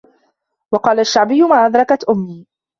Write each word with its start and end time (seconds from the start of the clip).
وَقَالَ 0.73 0.99
الشَّعْبِيُّ 0.99 1.41
مَا 1.41 1.65
أَدْرَكْت 1.65 2.03
أُمِّي 2.03 2.47